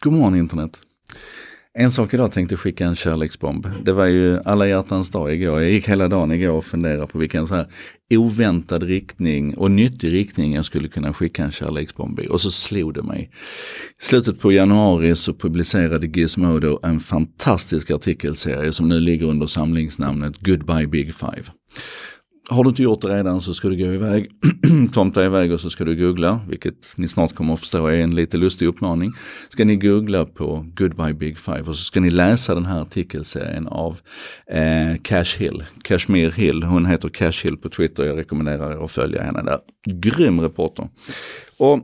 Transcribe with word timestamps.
God 0.00 0.12
morgon 0.12 0.36
internet. 0.36 0.80
En 1.78 1.90
sak 1.90 2.14
idag 2.14 2.32
tänkte 2.32 2.52
jag 2.52 2.60
skicka 2.60 2.86
en 2.86 2.96
kärleksbomb. 2.96 3.70
Det 3.84 3.92
var 3.92 4.06
ju 4.06 4.40
alla 4.44 4.66
hjärtans 4.66 5.10
dag 5.10 5.34
igår. 5.34 5.62
Jag 5.62 5.70
gick 5.70 5.88
hela 5.88 6.08
dagen 6.08 6.32
igår 6.32 6.52
och 6.52 6.64
funderade 6.64 7.06
på 7.06 7.18
vilken 7.18 7.46
så 7.46 7.54
här 7.54 7.66
oväntad 8.10 8.82
riktning 8.82 9.56
och 9.56 9.70
nyttig 9.70 10.12
riktning 10.12 10.54
jag 10.54 10.64
skulle 10.64 10.88
kunna 10.88 11.12
skicka 11.12 11.44
en 11.44 11.50
kärleksbomb 11.50 12.20
i. 12.20 12.28
Och 12.28 12.40
så 12.40 12.50
slog 12.50 12.94
det 12.94 13.02
mig. 13.02 13.30
I 14.00 14.04
slutet 14.04 14.40
på 14.40 14.52
januari 14.52 15.14
så 15.16 15.34
publicerade 15.34 16.06
Gizmodo 16.06 16.80
en 16.82 17.00
fantastisk 17.00 17.90
artikelserie 17.90 18.72
som 18.72 18.88
nu 18.88 19.00
ligger 19.00 19.26
under 19.26 19.46
samlingsnamnet 19.46 20.38
Goodbye 20.40 20.86
Big 20.86 21.14
Five. 21.14 21.44
Har 22.48 22.64
du 22.64 22.70
inte 22.70 22.82
gjort 22.82 23.02
det 23.02 23.08
redan 23.08 23.40
så 23.40 23.54
ska 23.54 23.68
du 23.68 23.76
gå 23.76 23.94
iväg, 23.94 24.30
tomta 24.92 25.24
iväg 25.24 25.52
och 25.52 25.60
så 25.60 25.70
ska 25.70 25.84
du 25.84 25.96
googla, 25.96 26.40
vilket 26.48 26.94
ni 26.96 27.08
snart 27.08 27.34
kommer 27.34 27.54
att 27.54 27.60
förstå 27.60 27.86
är 27.86 27.92
en 27.92 28.14
lite 28.14 28.36
lustig 28.36 28.66
uppmaning. 28.66 29.12
Ska 29.48 29.64
ni 29.64 29.76
googla 29.76 30.24
på 30.24 30.66
Goodbye 30.74 31.14
Big 31.14 31.38
Five 31.38 31.60
och 31.60 31.76
så 31.76 31.84
ska 31.84 32.00
ni 32.00 32.10
läsa 32.10 32.54
den 32.54 32.66
här 32.66 32.82
artikelserien 32.82 33.66
av 33.66 34.00
eh, 34.50 34.96
Cash 35.02 35.38
Hill, 35.38 35.64
Kashmir 35.82 36.30
Hill. 36.30 36.62
Hon 36.62 36.86
heter 36.86 37.08
Cash 37.08 37.44
Hill 37.44 37.56
på 37.56 37.68
Twitter, 37.68 38.04
jag 38.04 38.18
rekommenderar 38.18 38.72
er 38.72 38.84
att 38.84 38.90
följa 38.90 39.22
henne 39.22 39.42
där. 39.42 39.58
Grym 39.86 40.40
reporter. 40.40 40.88
Och 41.58 41.80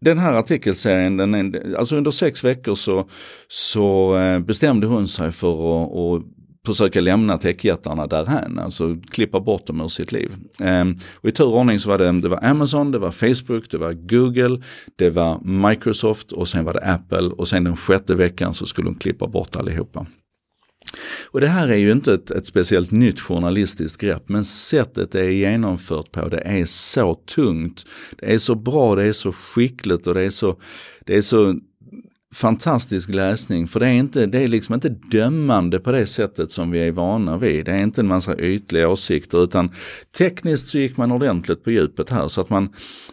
den 0.00 0.18
här 0.18 0.32
artikelserien, 0.32 1.16
den 1.16 1.34
är, 1.34 1.74
alltså 1.78 1.96
under 1.96 2.10
sex 2.10 2.44
veckor 2.44 2.74
så, 2.74 3.08
så 3.48 4.16
eh, 4.18 4.38
bestämde 4.38 4.86
hon 4.86 5.08
sig 5.08 5.32
för 5.32 5.82
att, 5.82 5.96
att 5.96 6.39
försöka 6.66 7.00
lämna 7.00 7.38
techjättarna 7.38 8.06
därhän, 8.06 8.58
alltså 8.58 8.96
klippa 9.10 9.40
bort 9.40 9.66
dem 9.66 9.80
ur 9.80 9.88
sitt 9.88 10.12
liv. 10.12 10.32
Ehm, 10.60 10.96
och 11.14 11.28
I 11.28 11.32
tur 11.32 11.46
och 11.46 11.58
ordning 11.58 11.80
så 11.80 11.88
var 11.88 11.98
det, 11.98 12.20
det 12.20 12.28
var 12.28 12.44
Amazon, 12.44 12.90
det 12.90 12.98
var 12.98 13.10
Facebook, 13.10 13.70
det 13.70 13.78
var 13.78 13.92
Google, 13.92 14.62
det 14.96 15.10
var 15.10 15.40
Microsoft 15.68 16.32
och 16.32 16.48
sen 16.48 16.64
var 16.64 16.72
det 16.72 16.80
Apple 16.80 17.28
och 17.28 17.48
sen 17.48 17.64
den 17.64 17.76
sjätte 17.76 18.14
veckan 18.14 18.54
så 18.54 18.66
skulle 18.66 18.88
de 18.88 18.94
klippa 18.94 19.26
bort 19.26 19.56
allihopa. 19.56 20.06
Och 21.30 21.40
det 21.40 21.46
här 21.48 21.68
är 21.68 21.76
ju 21.76 21.92
inte 21.92 22.14
ett, 22.14 22.30
ett, 22.30 22.46
speciellt 22.46 22.90
nytt 22.90 23.20
journalistiskt 23.20 24.00
grepp, 24.00 24.28
men 24.28 24.44
sättet 24.44 25.12
det 25.12 25.20
är 25.20 25.30
genomfört 25.30 26.12
på, 26.12 26.28
det 26.28 26.40
är 26.44 26.64
så 26.64 27.14
tungt. 27.14 27.84
Det 28.18 28.34
är 28.34 28.38
så 28.38 28.54
bra, 28.54 28.94
det 28.94 29.04
är 29.04 29.12
så 29.12 29.32
skickligt 29.32 30.06
och 30.06 30.14
det 30.14 30.22
är 30.22 30.30
så, 30.30 30.56
det 31.06 31.16
är 31.16 31.22
så 31.22 31.54
fantastisk 32.34 33.10
läsning 33.10 33.66
för 33.66 33.80
det 33.80 33.86
är, 33.86 33.92
inte, 33.92 34.26
det 34.26 34.40
är 34.40 34.48
liksom 34.48 34.74
inte 34.74 34.88
dömande 34.88 35.80
på 35.80 35.92
det 35.92 36.06
sättet 36.06 36.52
som 36.52 36.70
vi 36.70 36.88
är 36.88 36.92
vana 36.92 37.36
vid. 37.36 37.64
Det 37.64 37.72
är 37.72 37.82
inte 37.82 38.00
en 38.00 38.06
massa 38.06 38.36
ytliga 38.36 38.88
åsikter 38.88 39.44
utan 39.44 39.70
tekniskt 40.18 40.68
så 40.68 40.78
gick 40.78 40.96
man 40.96 41.12
ordentligt 41.12 41.64
på 41.64 41.70
djupet 41.70 42.10
här 42.10 42.28
så 42.28 42.40
att 42.40 42.50
man 42.50 42.68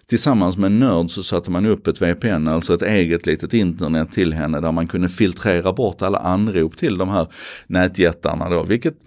tillsammans 0.07 0.57
med 0.57 0.65
en 0.65 0.79
nörd 0.79 1.09
så 1.09 1.23
satte 1.23 1.51
man 1.51 1.65
upp 1.65 1.87
ett 1.87 2.01
VPN, 2.01 2.47
alltså 2.47 2.73
ett 2.73 2.81
eget 2.81 3.25
litet 3.25 3.53
internet 3.53 4.11
till 4.11 4.33
henne 4.33 4.59
där 4.59 4.71
man 4.71 4.87
kunde 4.87 5.09
filtrera 5.09 5.73
bort 5.73 6.01
alla 6.01 6.17
anrop 6.17 6.77
till 6.77 6.97
de 6.97 7.09
här 7.09 7.27
nätjättarna 7.67 8.49
då, 8.49 8.63
vilket 8.63 8.97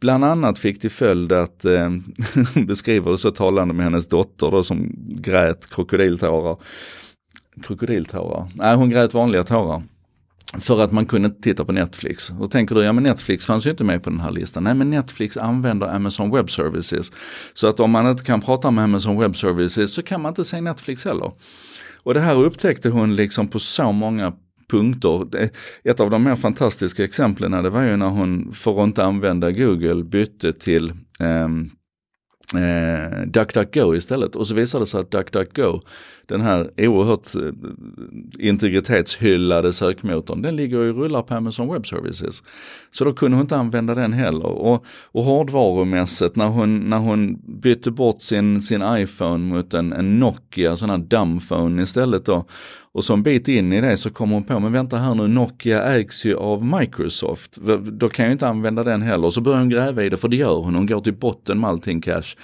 bland 0.00 0.24
annat 0.24 0.58
fick 0.58 0.80
till 0.80 0.90
följd 0.90 1.32
att, 1.32 1.64
eh, 1.64 1.90
beskriver 2.66 3.10
det 3.10 3.18
så 3.18 3.30
talande 3.30 3.74
med 3.74 3.84
hennes 3.84 4.08
dotter 4.08 4.50
då 4.50 4.62
som 4.62 4.92
grät 5.08 5.70
krokodiltårar 5.70 6.56
krokodiltårar. 7.62 8.48
Nej, 8.54 8.76
hon 8.76 8.90
grät 8.90 9.14
vanliga 9.14 9.44
tårar. 9.44 9.82
För 10.58 10.80
att 10.80 10.92
man 10.92 11.06
kunde 11.06 11.28
inte 11.28 11.40
titta 11.40 11.64
på 11.64 11.72
Netflix. 11.72 12.28
Då 12.28 12.46
tänker 12.46 12.74
du, 12.74 12.82
ja 12.82 12.92
men 12.92 13.04
Netflix 13.04 13.46
fanns 13.46 13.66
ju 13.66 13.70
inte 13.70 13.84
med 13.84 14.02
på 14.02 14.10
den 14.10 14.20
här 14.20 14.32
listan. 14.32 14.64
Nej 14.64 14.74
men 14.74 14.90
Netflix 14.90 15.36
använder 15.36 15.86
Amazon 15.86 16.30
Web 16.30 16.50
Services. 16.50 17.12
Så 17.54 17.66
att 17.66 17.80
om 17.80 17.90
man 17.90 18.10
inte 18.10 18.24
kan 18.24 18.40
prata 18.40 18.70
med 18.70 18.84
Amazon 18.84 19.20
Web 19.20 19.36
Services 19.36 19.94
så 19.94 20.02
kan 20.02 20.20
man 20.20 20.30
inte 20.30 20.44
se 20.44 20.60
Netflix 20.60 21.04
heller. 21.04 21.32
Och 22.02 22.14
det 22.14 22.20
här 22.20 22.36
upptäckte 22.36 22.88
hon 22.88 23.16
liksom 23.16 23.48
på 23.48 23.58
så 23.58 23.92
många 23.92 24.32
punkter. 24.70 25.50
Ett 25.84 26.00
av 26.00 26.10
de 26.10 26.22
mer 26.22 26.36
fantastiska 26.36 27.04
exemplen 27.04 27.62
det 27.62 27.70
var 27.70 27.82
ju 27.82 27.96
när 27.96 28.08
hon, 28.08 28.52
för 28.52 28.82
att 28.82 28.86
inte 28.86 29.04
använda 29.04 29.50
Google, 29.52 30.04
bytte 30.04 30.52
till 30.52 30.92
eh, 31.20 31.48
eh, 32.62 33.26
DuckDuckGo 33.26 33.94
istället. 33.94 34.36
Och 34.36 34.46
så 34.46 34.54
visade 34.54 34.82
det 34.82 34.86
sig 34.86 35.00
att 35.00 35.10
DuckDuckGo, 35.10 35.80
den 36.30 36.40
här 36.40 36.70
oerhört 36.76 37.34
eh, 37.34 38.48
integritetshyllade 38.48 39.72
sökmotorn, 39.72 40.42
den 40.42 40.56
ligger 40.56 40.78
och 40.78 40.96
rullar 41.02 41.22
på 41.22 41.34
Amazon 41.34 41.72
Web 41.72 41.86
Services. 41.86 42.42
Så 42.90 43.04
då 43.04 43.12
kunde 43.12 43.36
hon 43.36 43.44
inte 43.44 43.56
använda 43.56 43.94
den 43.94 44.12
heller. 44.12 44.46
Och, 44.46 44.84
och 45.12 45.24
hårdvarumässigt 45.24 46.36
när 46.36 46.46
hon, 46.46 46.78
när 46.78 46.98
hon 46.98 47.38
bytte 47.60 47.90
bort 47.90 48.22
sin, 48.22 48.62
sin 48.62 48.82
iPhone 48.86 49.54
mot 49.54 49.74
en, 49.74 49.92
en 49.92 50.18
Nokia, 50.18 50.76
sån 50.76 50.90
här 50.90 50.98
dumbphone 50.98 51.82
istället 51.82 52.24
då, 52.24 52.44
och 52.92 53.04
så 53.04 53.12
en 53.14 53.22
bit 53.22 53.48
in 53.48 53.72
i 53.72 53.80
det 53.80 53.96
så 53.96 54.10
kommer 54.10 54.34
hon 54.34 54.44
på, 54.44 54.60
men 54.60 54.72
vänta 54.72 54.96
här 54.96 55.14
nu, 55.14 55.28
Nokia 55.28 55.82
ägs 55.82 56.24
ju 56.24 56.36
av 56.36 56.64
Microsoft. 56.64 57.58
Då 57.82 58.08
kan 58.08 58.24
jag 58.24 58.32
inte 58.32 58.48
använda 58.48 58.84
den 58.84 59.02
heller. 59.02 59.30
Så 59.30 59.40
börjar 59.40 59.58
hon 59.58 59.68
gräva 59.68 60.02
i 60.02 60.08
det, 60.08 60.16
för 60.16 60.28
det 60.28 60.36
gör 60.36 60.56
hon. 60.56 60.74
Hon 60.74 60.86
går 60.86 61.00
till 61.00 61.14
botten 61.14 61.60
med 61.60 61.70
allting 61.70 62.00
cash. 62.00 62.36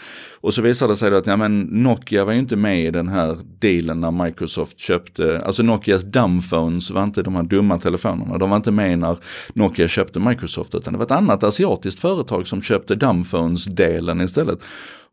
Och 0.46 0.54
så 0.54 0.62
visar 0.62 0.88
det 0.88 0.96
sig 0.96 1.10
då 1.10 1.16
att 1.16 1.26
ja, 1.26 1.36
men 1.36 1.60
Nokia 1.60 2.24
var 2.24 2.32
ju 2.32 2.38
inte 2.38 2.56
med 2.56 2.84
i 2.84 2.90
den 2.90 3.08
här 3.08 3.38
dealen 3.58 4.00
när 4.00 4.24
Microsoft 4.24 4.78
köpte, 4.78 5.42
alltså 5.44 5.62
Nokias 5.62 6.02
dumbphones 6.02 6.90
var 6.90 7.04
inte 7.04 7.22
de 7.22 7.34
här 7.34 7.42
dumma 7.42 7.78
telefonerna. 7.78 8.38
De 8.38 8.50
var 8.50 8.56
inte 8.56 8.70
med 8.70 8.98
när 8.98 9.16
Nokia 9.54 9.88
köpte 9.88 10.20
Microsoft, 10.20 10.74
utan 10.74 10.92
det 10.92 10.98
var 10.98 11.04
ett 11.04 11.10
annat 11.10 11.42
asiatiskt 11.42 12.00
företag 12.00 12.46
som 12.46 12.62
köpte 12.62 12.94
dumbphones-delen 12.94 14.20
istället. 14.20 14.58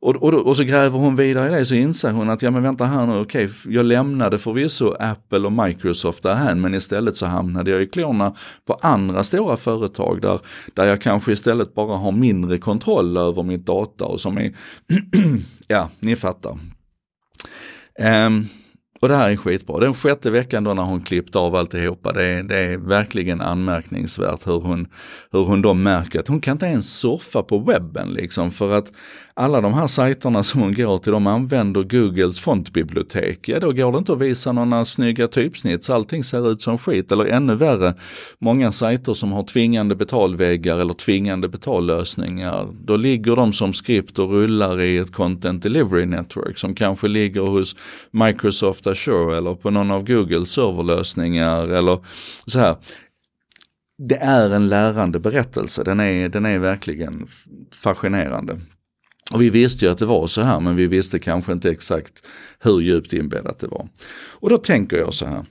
Och, 0.03 0.15
och, 0.15 0.33
och, 0.33 0.57
så 0.57 0.63
gräver 0.63 0.99
hon 0.99 1.15
vidare 1.15 1.47
i 1.47 1.59
det 1.59 1.65
så 1.65 1.75
inser 1.75 2.11
hon 2.11 2.29
att, 2.29 2.41
ja 2.41 2.51
men 2.51 2.63
vänta 2.63 2.85
här 2.85 3.05
nu, 3.05 3.19
okej, 3.19 3.45
okay, 3.45 3.73
jag 3.73 3.85
lämnade 3.85 4.39
förvisso 4.39 4.95
Apple 4.99 5.39
och 5.39 5.51
Microsoft 5.51 6.23
därhän, 6.23 6.61
men 6.61 6.73
istället 6.73 7.15
så 7.15 7.25
hamnade 7.25 7.71
jag 7.71 7.81
i 7.81 7.87
klorna 7.87 8.35
på 8.65 8.73
andra 8.73 9.23
stora 9.23 9.57
företag 9.57 10.21
där, 10.21 10.39
där 10.73 10.87
jag 10.87 11.01
kanske 11.01 11.31
istället 11.31 11.73
bara 11.73 11.97
har 11.97 12.11
mindre 12.11 12.57
kontroll 12.57 13.17
över 13.17 13.43
mitt 13.43 13.65
data 13.65 14.05
och 14.05 14.21
som 14.21 14.37
är, 14.37 14.51
ja, 15.67 15.89
ni 15.99 16.15
fattar. 16.15 16.57
Um, 18.27 18.47
och 19.03 19.09
det 19.09 19.15
här 19.15 19.29
är 19.29 19.35
skitbra. 19.35 19.79
Den 19.79 19.93
sjätte 19.93 20.31
veckan 20.31 20.63
då 20.63 20.73
när 20.73 20.83
hon 20.83 21.01
klippt 21.01 21.35
av 21.35 21.55
alltihopa, 21.55 22.11
det 22.11 22.23
är, 22.23 22.43
det 22.43 22.59
är 22.59 22.77
verkligen 22.77 23.41
anmärkningsvärt 23.41 24.47
hur 24.47 24.59
hon, 24.59 24.87
hur 25.31 25.43
hon 25.43 25.61
då 25.61 25.73
märker 25.73 26.19
att 26.19 26.27
hon 26.27 26.41
kan 26.41 26.51
inte 26.51 26.65
ens 26.65 26.99
surfa 26.99 27.43
på 27.43 27.59
webben 27.59 28.09
liksom 28.09 28.51
för 28.51 28.71
att 28.71 28.91
alla 29.35 29.61
de 29.61 29.73
här 29.73 29.87
sajterna 29.87 30.43
som 30.43 30.61
hon 30.61 30.73
går 30.73 30.97
till, 30.97 31.11
de 31.11 31.27
använder 31.27 31.83
Googles 31.83 32.39
fontbibliotek. 32.39 33.49
Ja, 33.49 33.59
då 33.59 33.71
går 33.71 33.91
det 33.91 33.97
inte 33.97 34.13
att 34.13 34.19
visa 34.19 34.51
några 34.51 34.85
snygga 34.85 35.27
typsnitt, 35.27 35.83
så 35.83 35.93
allting 35.93 36.23
ser 36.23 36.51
ut 36.51 36.61
som 36.61 36.77
skit. 36.77 37.11
Eller 37.11 37.25
ännu 37.25 37.55
värre, 37.55 37.93
många 38.39 38.71
sajter 38.71 39.13
som 39.13 39.31
har 39.31 39.43
tvingande 39.43 39.95
betalväggar 39.95 40.77
eller 40.77 40.93
tvingande 40.93 41.49
betallösningar. 41.49 42.67
Då 42.83 42.97
ligger 42.97 43.35
de 43.35 43.53
som 43.53 43.73
skript 43.73 44.19
och 44.19 44.31
rullar 44.31 44.81
i 44.81 44.97
ett 44.97 45.11
content 45.11 45.63
delivery 45.63 46.05
network 46.05 46.57
som 46.57 46.75
kanske 46.75 47.07
ligger 47.07 47.41
hos 47.41 47.75
Microsoft 48.11 48.87
Azure 48.87 49.37
eller 49.37 49.55
på 49.55 49.69
någon 49.69 49.91
av 49.91 50.05
Googles 50.05 50.49
serverlösningar 50.49 51.67
eller 51.67 51.99
så 52.47 52.59
här 52.59 52.75
det 53.97 54.15
är 54.15 54.49
en 54.49 54.69
lärande 54.69 55.19
berättelse, 55.19 55.83
den 55.83 55.99
är, 55.99 56.29
den 56.29 56.45
är 56.45 56.59
verkligen 56.59 57.27
fascinerande. 57.83 58.59
Och 59.33 59.41
vi 59.41 59.49
visste 59.49 59.85
ju 59.85 59.91
att 59.91 59.97
det 59.97 60.05
var 60.05 60.27
så 60.27 60.41
här 60.41 60.59
men 60.59 60.75
vi 60.75 60.87
visste 60.87 61.19
kanske 61.19 61.51
inte 61.51 61.71
exakt 61.71 62.27
hur 62.59 62.79
djupt 62.79 63.13
inbäddat 63.13 63.59
det 63.59 63.67
var. 63.67 63.87
Och 64.31 64.49
då 64.49 64.57
tänker 64.57 64.97
jag 64.97 65.13
så 65.13 65.25
här. 65.25 65.45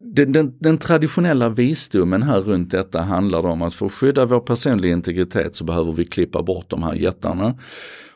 Den, 0.00 0.32
den, 0.32 0.58
den, 0.60 0.78
traditionella 0.78 1.48
visdomen 1.48 2.22
här 2.22 2.40
runt 2.40 2.70
detta 2.70 3.00
handlar 3.00 3.46
om 3.46 3.62
att 3.62 3.74
för 3.74 3.86
att 3.86 3.92
skydda 3.92 4.24
vår 4.24 4.40
personliga 4.40 4.92
integritet 4.92 5.56
så 5.56 5.64
behöver 5.64 5.92
vi 5.92 6.04
klippa 6.04 6.42
bort 6.42 6.70
de 6.70 6.82
här 6.82 6.94
jättarna. 6.94 7.54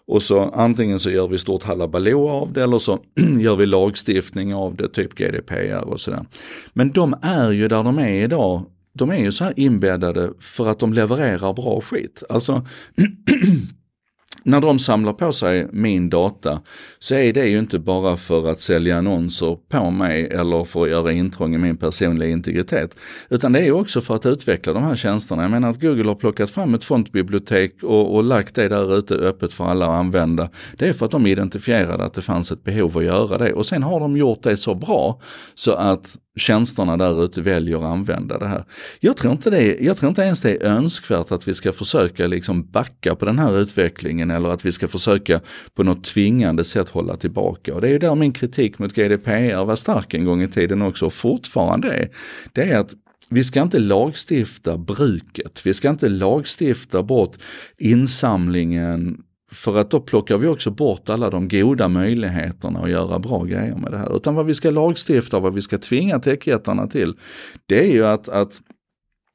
Och 0.07 0.23
så 0.23 0.51
antingen 0.51 0.99
så 0.99 1.11
gör 1.11 1.29
vi 1.29 1.39
stort 1.39 1.63
halabaloo 1.63 2.29
av 2.29 2.53
det 2.53 2.63
eller 2.63 2.79
så 2.79 2.99
gör 3.39 3.57
vi 3.57 3.67
lagstiftning 3.67 4.55
av 4.55 4.77
det, 4.77 4.89
typ 4.89 5.15
GDPR 5.15 5.85
och 5.85 6.01
sådär. 6.01 6.27
Men 6.73 6.93
de 6.93 7.15
är 7.23 7.51
ju 7.51 7.69
där 7.69 7.83
de 7.83 7.99
är 7.99 8.25
idag 8.25 8.65
de 8.93 9.11
är 9.11 9.19
ju 9.19 9.33
så 9.33 9.45
här 9.45 9.53
inbäddade 9.57 10.31
för 10.41 10.69
att 10.69 10.79
de 10.79 10.93
levererar 10.93 11.53
bra 11.53 11.81
skit. 11.81 12.23
Alltså 12.29 12.67
när 14.45 14.61
de 14.61 14.79
samlar 14.79 15.13
på 15.13 15.33
sig 15.33 15.67
min 15.73 16.11
data 16.11 16.61
så 16.99 17.15
är 17.15 17.33
det 17.33 17.47
ju 17.47 17.59
inte 17.59 17.79
bara 17.79 18.17
för 18.17 18.51
att 18.51 18.61
sälja 18.61 18.99
annonser 18.99 19.57
på 19.69 19.91
mig 19.91 20.27
eller 20.27 20.65
för 20.65 20.83
att 20.83 20.91
göra 20.91 21.13
intrång 21.13 21.55
i 21.55 21.59
min 21.59 21.77
personliga 21.77 22.31
integritet. 22.31 22.97
Utan 23.29 23.53
det 23.53 23.61
är 23.61 23.73
också 23.73 24.01
för 24.01 24.15
att 24.15 24.27
utveckla 24.27 24.73
de 24.73 24.83
här 24.83 24.97
tjänsterna. 24.97 25.43
Jag 25.43 25.51
menar 25.51 25.71
att 25.71 25.81
Google 25.81 26.09
har 26.09 26.15
plockat 26.15 26.51
fram 26.51 26.75
ett 26.75 26.85
fontbibliotek 26.85 27.83
och, 27.83 28.15
och 28.15 28.25
lagt 28.25 28.55
det 28.55 28.69
där 28.69 28.99
ute 28.99 29.15
öppet 29.15 29.53
för 29.53 29.65
alla 29.65 29.87
att 29.87 29.99
använda. 29.99 30.49
Det 30.77 30.89
är 30.89 30.93
för 30.93 31.07
att 31.07 31.13
de 31.13 31.27
identifierade 31.27 32.05
att 32.05 32.15
det 32.15 32.23
fanns 32.23 32.53
ett 32.53 32.65
behov 32.65 32.99
att 32.99 33.05
göra 33.05 33.39
det 33.39 33.53
och 33.53 33.67
sen 33.67 33.83
har 33.83 34.01
de 34.01 34.17
gjort 34.17 34.43
det 34.43 34.57
så 34.57 34.75
bra 34.75 35.21
så 35.55 35.73
att 35.73 36.17
tjänsterna 36.37 36.97
där 36.97 37.25
ute 37.25 37.41
väljer 37.41 37.77
att 37.77 37.83
använda 37.83 38.39
det 38.39 38.47
här. 38.47 38.65
Jag 39.01 39.17
tror, 39.17 39.33
inte 39.33 39.51
det, 39.51 39.77
jag 39.81 39.97
tror 39.97 40.09
inte 40.09 40.23
ens 40.23 40.41
det 40.41 40.51
är 40.51 40.65
önskvärt 40.65 41.33
att 41.33 41.49
vi 41.49 41.55
ska 41.55 41.73
försöka 41.73 42.27
liksom 42.27 42.71
backa 42.71 43.15
på 43.15 43.25
den 43.25 43.39
här 43.39 43.59
utvecklingen 43.59 44.30
vägen 44.31 44.37
eller 44.37 44.55
att 44.55 44.65
vi 44.65 44.73
ska 44.73 44.89
försöka 44.89 45.41
på 45.75 45.83
något 45.83 46.05
tvingande 46.05 46.65
sätt 46.65 46.89
hålla 46.89 47.17
tillbaka. 47.17 47.75
Och 47.75 47.81
det 47.81 47.89
är 47.89 47.93
ju 47.93 47.99
där 47.99 48.15
min 48.15 48.33
kritik 48.33 48.79
mot 48.79 48.95
GDPR 48.95 49.65
var 49.65 49.77
stark 49.77 50.15
en 50.15 50.25
gång 50.25 50.43
i 50.43 50.49
tiden 50.49 50.83
också 50.83 51.07
och 51.07 51.13
fortfarande 51.13 51.89
är. 51.89 52.09
Det 52.53 52.63
är 52.63 52.79
att 52.79 52.95
vi 53.31 53.45
ska 53.45 53.63
inte 53.63 53.79
lagstifta 53.79 54.77
bruket. 54.77 55.63
Vi 55.65 55.75
ska 55.75 55.91
inte 55.91 56.09
lagstifta 56.09 57.03
bort 57.03 57.37
insamlingen 57.79 59.23
för 59.53 59.77
att 59.77 59.91
då 59.91 60.01
plockar 60.01 60.39
vi 60.39 60.47
också 60.47 60.71
bort 60.71 61.11
alla 61.11 61.31
de 61.31 61.49
goda 61.49 61.89
möjligheterna 61.89 62.81
att 62.81 62.91
göra 62.91 63.19
bra 63.19 63.45
grejer 63.45 63.77
med 63.77 63.93
det 63.93 63.99
här. 63.99 64.17
Utan 64.17 64.35
vad 64.35 64.47
vi 64.47 64.55
ska 64.55 64.71
lagstifta, 64.71 65.41
vad 65.41 65.55
vi 65.55 65.63
ska 65.63 65.79
tvinga 65.79 66.19
techjättarna 66.19 66.87
till, 66.87 67.15
det 67.67 67.89
är 67.89 67.93
ju 67.93 68.07
att, 68.07 68.29
att 68.29 68.61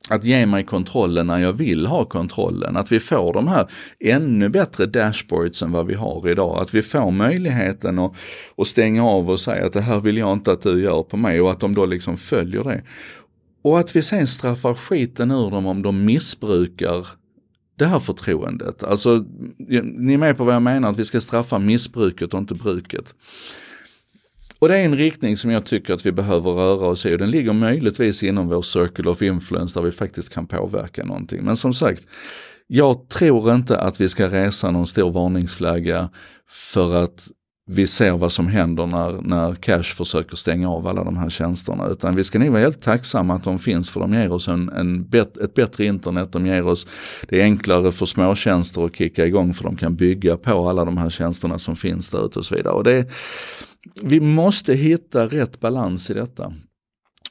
att 0.10 0.24
ge 0.24 0.46
mig 0.46 0.64
kontrollen 0.64 1.28
när 1.28 1.40
jag 1.40 1.54
vill 1.54 1.86
ha 1.86 2.06
kontrollen. 2.06 2.78
Att 2.78 2.92
vi 2.92 3.00
får 3.00 3.34
de 3.34 3.48
här 3.48 3.68
ännu 4.00 4.50
bättre 4.50 4.86
dashboards 4.86 5.64
än 5.64 5.72
vad 5.72 5.88
vi 5.88 5.94
har 5.94 6.30
idag. 6.30 6.62
Att 6.62 6.74
vi 6.74 6.82
får 6.82 7.12
möjligheten 7.12 8.00
att, 8.00 8.14
att 8.58 8.68
stänga 8.68 9.06
av 9.06 9.30
och 9.30 9.40
säga 9.40 9.66
att 9.66 9.74
det 9.74 9.82
här 9.82 10.00
vill 10.00 10.18
jag 10.18 10.34
inte 10.34 10.52
att 10.52 10.62
du 10.62 10.82
gör 10.82 11.04
på 11.04 11.18
mig 11.18 11.42
och 11.42 11.52
att 11.52 11.60
de 11.60 11.76
då 11.76 11.86
liksom 11.86 12.18
följer 12.18 12.64
det. 12.64 12.84
Och 13.62 13.80
att 13.80 13.96
vi 13.96 14.02
sen 14.02 14.28
straffar 14.28 14.74
skiten 14.74 15.32
ur 15.32 15.52
dem 15.52 15.66
om 15.66 15.82
de 15.82 16.06
missbrukar 16.06 17.08
det 17.78 17.86
här 17.86 18.00
förtroendet. 18.00 18.84
Alltså, 18.84 19.26
ni 19.84 20.14
är 20.14 20.18
med 20.18 20.38
på 20.38 20.44
vad 20.44 20.56
jag 20.56 20.62
menar, 20.62 20.90
att 20.90 21.00
vi 21.00 21.06
ska 21.06 21.22
straffa 21.22 21.60
missbruket 21.60 22.34
och 22.34 22.40
inte 22.40 22.54
bruket. 22.54 23.16
Och 24.60 24.68
det 24.68 24.78
är 24.78 24.86
en 24.86 24.98
riktning 24.98 25.38
som 25.38 25.52
jag 25.52 25.66
tycker 25.66 25.94
att 25.94 26.06
vi 26.06 26.12
behöver 26.12 26.52
röra 26.52 26.88
oss 26.88 27.06
i 27.06 27.14
och 27.14 27.18
den 27.18 27.32
ligger 27.32 27.54
möjligtvis 27.54 28.24
inom 28.24 28.48
vår 28.48 28.62
circle 28.62 29.10
of 29.10 29.22
influence 29.22 29.80
där 29.80 29.86
vi 29.86 29.92
faktiskt 29.92 30.34
kan 30.34 30.48
påverka 30.48 31.04
någonting. 31.04 31.44
Men 31.44 31.58
som 31.58 31.74
sagt, 31.74 32.08
jag 32.68 33.10
tror 33.10 33.54
inte 33.54 33.78
att 33.78 34.02
vi 34.02 34.10
ska 34.10 34.28
resa 34.28 34.72
någon 34.72 34.88
stor 34.88 35.12
varningsflagga 35.12 36.10
för 36.48 36.96
att 37.04 37.28
vi 37.68 37.88
ser 37.88 38.12
vad 38.12 38.32
som 38.32 38.48
händer 38.48 38.86
när, 38.86 39.22
när 39.22 39.56
Cash 39.56 39.84
försöker 39.84 40.36
stänga 40.36 40.70
av 40.70 40.88
alla 40.88 41.04
de 41.04 41.18
här 41.18 41.30
tjänsterna. 41.30 41.88
Utan 41.88 42.16
vi 42.16 42.24
ska 42.24 42.40
nog 42.40 42.50
vara 42.50 42.62
helt 42.62 42.82
tacksamma 42.82 43.36
att 43.36 43.44
de 43.44 43.60
finns 43.60 43.90
för 43.90 44.00
de 44.00 44.14
ger 44.14 44.32
oss 44.32 44.48
en, 44.48 44.70
en 44.70 45.10
bet, 45.10 45.38
ett 45.38 45.54
bättre 45.54 45.86
internet, 45.86 46.32
de 46.32 46.48
ger 46.48 46.66
oss, 46.66 46.88
det 47.30 47.42
är 47.42 47.44
enklare 47.44 47.92
för 47.92 48.06
småtjänster 48.06 48.86
att 48.86 48.96
kicka 48.96 49.26
igång 49.26 49.54
för 49.54 49.64
de 49.64 49.76
kan 49.76 49.96
bygga 49.96 50.38
på 50.38 50.70
alla 50.70 50.86
de 50.86 50.98
här 50.98 51.10
tjänsterna 51.10 51.60
som 51.60 51.76
finns 51.76 52.10
där 52.10 52.26
ute 52.26 52.40
och 52.40 52.46
så 52.46 52.56
vidare. 52.56 52.74
Och 52.74 52.84
det, 52.84 53.10
vi 54.04 54.20
måste 54.20 54.74
hitta 54.74 55.28
rätt 55.28 55.60
balans 55.60 56.10
i 56.10 56.14
detta. 56.14 56.54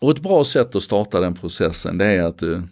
Och 0.01 0.11
ett 0.11 0.23
bra 0.23 0.45
sätt 0.45 0.77
att 0.77 0.83
starta 0.83 1.21
den 1.21 1.35
processen 1.35 1.99
det 1.99 2.07
är 2.07 2.23
att 2.23 2.39
du 2.39 2.63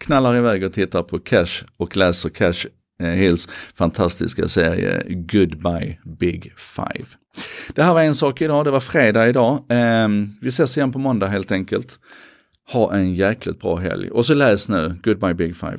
knallar 0.00 0.36
iväg 0.36 0.64
och 0.64 0.72
tittar 0.72 1.02
på 1.02 1.18
Cash 1.18 1.64
och 1.76 1.96
läser 1.96 2.28
Cash 2.28 2.66
eh, 3.00 3.08
Hills 3.08 3.48
fantastiska 3.74 4.48
serie 4.48 5.02
Goodbye 5.08 5.98
Big 6.04 6.52
Five. 6.56 7.06
Det 7.74 7.82
här 7.82 7.94
var 7.94 8.02
en 8.02 8.14
sak 8.14 8.40
idag, 8.40 8.64
det 8.64 8.70
var 8.70 8.80
fredag 8.80 9.28
idag. 9.28 9.64
Ehm, 9.68 10.32
vi 10.40 10.48
ses 10.48 10.76
igen 10.76 10.92
på 10.92 10.98
måndag 10.98 11.26
helt 11.26 11.52
enkelt. 11.52 11.98
Ha 12.72 12.94
en 12.94 13.14
jäkligt 13.14 13.60
bra 13.60 13.76
helg 13.76 14.10
och 14.10 14.26
så 14.26 14.34
läs 14.34 14.68
nu 14.68 14.94
Goodbye 15.02 15.34
Big 15.34 15.56
Five. 15.56 15.78